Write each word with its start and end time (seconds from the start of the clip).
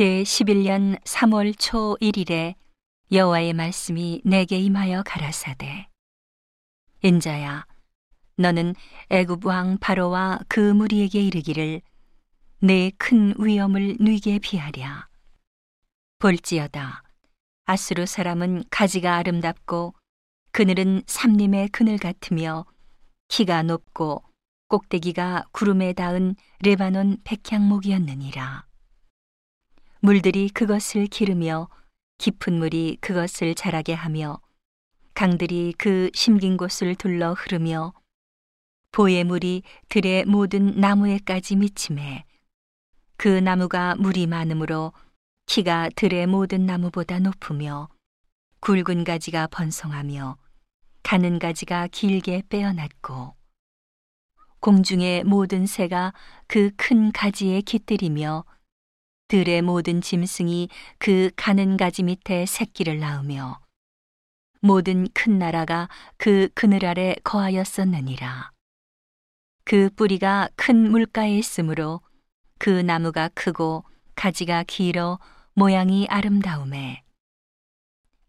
제 0.00 0.22
11년 0.22 0.98
3월 1.02 1.54
초 1.58 1.94
1일에 2.00 2.54
여호와의 3.12 3.52
말씀이 3.52 4.22
내게 4.24 4.58
임하여 4.58 5.02
가라사대 5.02 5.88
인자야 7.02 7.66
너는 8.36 8.74
애굽 9.10 9.44
왕 9.44 9.76
바로와 9.76 10.38
그 10.48 10.58
무리에게 10.58 11.20
이르기를 11.20 11.82
내 12.60 12.90
큰 12.96 13.34
위엄을 13.38 13.98
누이게 14.00 14.38
비하랴 14.38 15.06
볼지어다 16.18 17.02
아수르 17.66 18.06
사람은 18.06 18.64
가지가 18.70 19.16
아름답고 19.16 19.92
그늘은 20.52 21.02
삼림의 21.04 21.68
그늘 21.68 21.98
같으며 21.98 22.64
키가 23.28 23.64
높고 23.64 24.24
꼭대기가 24.68 25.44
구름에 25.52 25.92
닿은 25.92 26.36
레바논 26.62 27.18
백향목이었느니라. 27.24 28.69
물들이 30.02 30.48
그것을 30.48 31.06
기르며 31.06 31.68
깊은 32.18 32.58
물이 32.58 32.98
그것을 33.00 33.54
자라게 33.54 33.92
하며 33.92 34.40
강들이 35.14 35.74
그 35.76 36.10
심긴 36.14 36.56
곳을 36.56 36.94
둘러 36.94 37.34
흐르며 37.34 37.92
보의 38.92 39.24
물이 39.24 39.62
들의 39.90 40.24
모든 40.24 40.80
나무에까지 40.80 41.56
미침해 41.56 42.24
그 43.16 43.28
나무가 43.28 43.94
물이 43.96 44.26
많으므로 44.26 44.92
키가 45.44 45.90
들의 45.94 46.26
모든 46.26 46.64
나무보다 46.64 47.18
높으며 47.18 47.88
굵은 48.60 49.04
가지가 49.04 49.48
번성하며 49.48 50.38
가는 51.02 51.38
가지가 51.38 51.88
길게 51.88 52.44
빼어났고 52.48 53.34
공중의 54.60 55.24
모든 55.24 55.66
새가 55.66 56.14
그 56.46 56.70
큰 56.76 57.12
가지에 57.12 57.60
깃들이며 57.60 58.44
들의 59.30 59.62
모든 59.62 60.00
짐승이 60.00 60.68
그 60.98 61.30
가는 61.36 61.76
가지 61.76 62.02
밑에 62.02 62.46
새끼를 62.46 62.98
낳으며 62.98 63.60
모든 64.60 65.06
큰 65.14 65.38
나라가 65.38 65.88
그 66.16 66.48
그늘 66.52 66.84
아래 66.84 67.14
거하였었느니라. 67.22 68.50
그 69.62 69.88
뿌리가 69.94 70.48
큰 70.56 70.90
물가에 70.90 71.38
있으므로 71.38 72.00
그 72.58 72.70
나무가 72.70 73.28
크고 73.28 73.84
가지가 74.16 74.64
길어 74.64 75.20
모양이 75.54 76.08
아름다움에 76.10 77.04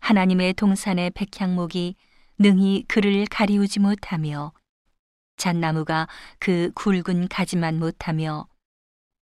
하나님의 0.00 0.52
동산의 0.52 1.12
백향목이 1.12 1.96
능히 2.38 2.84
그를 2.88 3.24
가리우지 3.24 3.80
못하며 3.80 4.52
잣나무가 5.38 6.08
그 6.38 6.70
굵은 6.74 7.28
가지만 7.28 7.78
못하며 7.78 8.49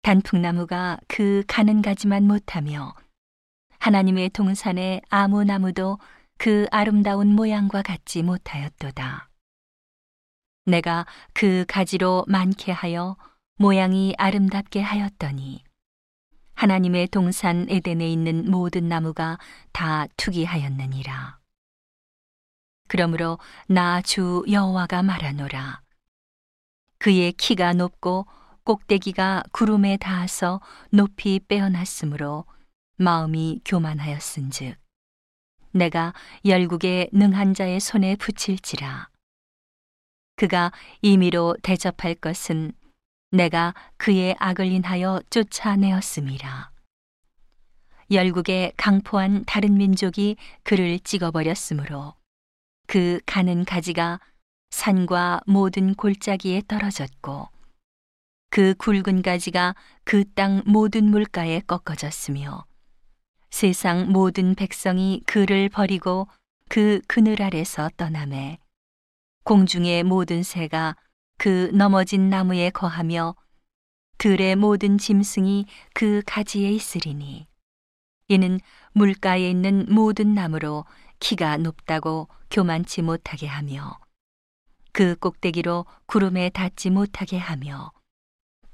단풍나무가 0.08 0.98
그 1.10 1.44
가는 1.48 1.82
가지만 1.82 2.24
못하며 2.28 2.96
하나님의 3.80 4.30
동산의 4.30 5.02
아무 5.10 5.44
나무도 5.44 6.00
그 6.38 6.66
아름다운 6.72 7.36
모양과 7.36 7.82
같지 7.82 8.24
못하였도다. 8.24 9.30
내가 10.64 11.06
그 11.34 11.66
가지로 11.68 12.24
많게 12.30 12.72
하여 12.72 13.18
모양이 13.58 14.16
아름답게 14.18 14.80
하였더니 14.80 15.66
하나님의 16.54 17.08
동산 17.08 17.66
에덴에 17.70 18.10
있는 18.10 18.50
모든 18.50 18.88
나무가 18.88 19.38
다 19.74 20.08
투기하였느니라. 20.16 21.38
그러므로 22.88 23.40
나 23.68 24.02
주 24.02 24.46
여호와가 24.50 25.04
말하노라. 25.04 25.82
그의 26.98 27.34
키가 27.34 27.74
높고 27.74 28.26
꼭대기가 28.68 29.44
구름에 29.54 29.96
닿아서 29.96 30.60
높이 30.90 31.40
빼어났으므로 31.40 32.44
마음이 32.98 33.62
교만하였은즉 33.64 34.76
내가 35.72 36.14
열국의 36.44 37.12
능한 37.14 37.54
자의 37.54 37.80
손에 37.80 38.18
붙일지라. 38.18 39.08
그가 40.36 40.74
임의로 41.02 41.56
대접할 41.64 42.14
것은 42.16 42.74
내가 43.32 43.74
그의 43.96 44.36
악을 44.38 44.66
인하여 44.66 45.22
쫓아내었음이라. 45.30 46.70
열국의 48.12 48.74
강포한 48.76 49.46
다른 49.46 49.78
민족이 49.78 50.36
그를 50.64 51.00
찍어버렸으므로 51.00 52.16
그 52.86 53.22
가는 53.26 53.64
가지가 53.64 54.20
산과 54.72 55.44
모든 55.46 55.96
골짜기에 55.96 56.64
떨어졌고 56.68 57.56
그 58.50 58.74
굵은 58.76 59.22
가지가 59.22 59.76
그 60.04 60.24
땅 60.24 60.64
모든 60.66 61.06
물가에 61.06 61.62
꺾어졌으며 61.62 62.66
세상 63.50 64.12
모든 64.12 64.56
백성이 64.56 65.22
그를 65.26 65.70
버리고 65.70 66.28
그 66.70 67.02
그늘 67.08 67.42
아래서 67.42 67.90
떠남에 67.98 68.60
공중의 69.44 70.04
모든 70.04 70.44
새가 70.44 70.96
그 71.38 71.70
넘어진 71.74 72.30
나무에 72.30 72.70
거하며 72.70 73.36
들의 74.18 74.56
모든 74.56 74.98
짐승이 74.98 75.66
그 75.94 76.22
가지에 76.26 76.70
있으리니 76.72 77.48
이는 78.30 78.60
물가에 78.94 79.50
있는 79.50 79.86
모든 79.90 80.34
나무로 80.34 80.86
키가 81.20 81.58
높다고 81.58 82.28
교만치 82.50 83.02
못하게 83.04 83.48
하며 83.48 84.00
그 84.92 85.16
꼭대기로 85.16 85.86
구름에 86.08 86.50
닿지 86.50 86.90
못하게 86.90 87.38
하며 87.38 87.92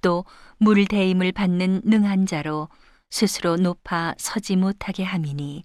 또 0.03 0.25
물 0.59 0.85
대임을 0.85 1.31
받는 1.31 1.81
능한 1.83 2.27
자로 2.27 2.69
스스로 3.09 3.57
높아 3.57 4.13
서지 4.17 4.55
못하게 4.55 5.03
함이니 5.03 5.63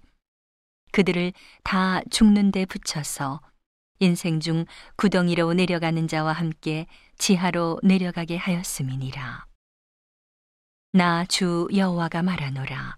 그들을 0.91 1.31
다 1.63 2.01
죽는 2.09 2.51
데 2.51 2.65
붙여서 2.65 3.39
인생 3.99 4.39
중 4.39 4.65
구덩이로 4.97 5.53
내려가는 5.53 6.07
자와 6.07 6.33
함께 6.33 6.87
지하로 7.17 7.79
내려가게 7.83 8.35
하였음이니라. 8.37 9.45
나 10.93 11.25
주 11.25 11.67
여호와가 11.73 12.23
말하노라. 12.23 12.97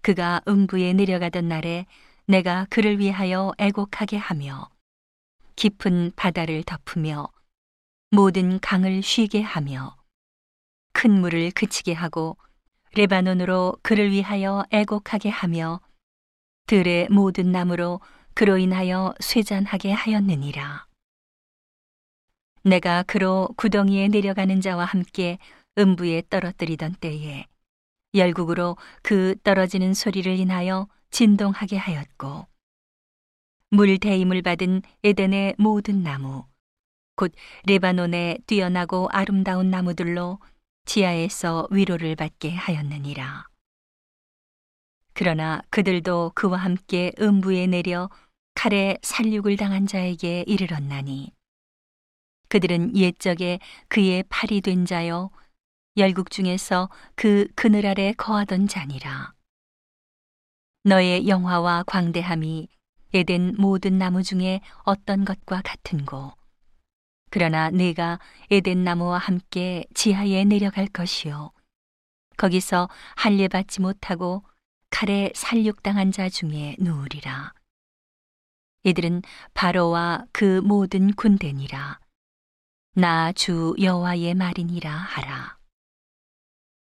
그가 0.00 0.40
음부에 0.46 0.92
내려가던 0.94 1.48
날에 1.48 1.84
내가 2.26 2.66
그를 2.70 2.98
위하여 2.98 3.52
애곡하게 3.58 4.16
하며 4.16 4.70
깊은 5.56 6.12
바다를 6.16 6.62
덮으며 6.62 7.28
모든 8.10 8.60
강을 8.60 9.02
쉬게 9.02 9.42
하며 9.42 9.97
큰 10.98 11.12
물을 11.20 11.52
그치게 11.52 11.92
하고 11.92 12.36
레바논으로 12.96 13.76
그를 13.82 14.10
위하여 14.10 14.64
애곡하게 14.72 15.28
하며 15.28 15.80
들의 16.66 17.06
모든 17.08 17.52
나무로 17.52 18.00
그로 18.34 18.58
인하여 18.58 19.14
쇠잔하게 19.20 19.92
하였느니라. 19.92 20.88
내가 22.64 23.04
그로 23.04 23.48
구덩이에 23.56 24.08
내려가는 24.08 24.60
자와 24.60 24.86
함께 24.86 25.38
음부에 25.78 26.24
떨어뜨리던 26.30 26.96
때에 26.96 27.46
열국으로 28.12 28.76
그 29.00 29.36
떨어지는 29.44 29.94
소리를 29.94 30.36
인하여 30.36 30.88
진동하게 31.10 31.76
하였고 31.76 32.48
물 33.70 33.98
대임을 33.98 34.42
받은 34.42 34.82
에덴의 35.04 35.54
모든 35.58 36.02
나무 36.02 36.44
곧 37.14 37.32
레바논의 37.68 38.40
뛰어나고 38.48 39.10
아름다운 39.12 39.70
나무들로 39.70 40.40
지하에서 40.88 41.68
위로를 41.70 42.16
받게 42.16 42.50
하였느니라. 42.50 43.46
그러나 45.12 45.60
그들도 45.68 46.32
그와 46.34 46.56
함께 46.56 47.12
음부에 47.20 47.66
내려 47.66 48.08
칼에 48.54 48.96
살육을 49.02 49.58
당한 49.58 49.86
자에게 49.86 50.44
이르렀나니 50.46 51.34
그들은 52.48 52.96
옛적에 52.96 53.58
그의 53.88 54.24
팔이 54.30 54.62
된 54.62 54.86
자요 54.86 55.30
열국 55.98 56.30
중에서 56.30 56.88
그 57.14 57.48
그늘 57.54 57.84
아래 57.84 58.14
거하던 58.14 58.66
자니라. 58.66 59.34
너의 60.84 61.28
영화와 61.28 61.82
광대함이 61.86 62.66
에덴 63.12 63.56
모든 63.58 63.98
나무 63.98 64.22
중에 64.22 64.62
어떤 64.84 65.26
것과 65.26 65.60
같은고 65.62 66.37
그러나 67.30 67.70
내가 67.70 68.18
에덴 68.50 68.84
나무와 68.84 69.18
함께 69.18 69.84
지하에 69.94 70.44
내려갈 70.44 70.86
것이요. 70.86 71.50
거기서 72.36 72.88
할례 73.16 73.48
받지 73.48 73.80
못하고 73.80 74.44
칼에 74.90 75.30
살육당한 75.34 76.12
자 76.12 76.28
중에 76.28 76.76
누우리라. 76.78 77.52
이들은 78.84 79.22
바로와 79.54 80.24
그 80.32 80.60
모든 80.64 81.12
군대니라. 81.12 81.98
나 82.94 83.32
주 83.32 83.74
여호와의 83.80 84.34
말이니라 84.34 84.90
하라. 84.90 85.57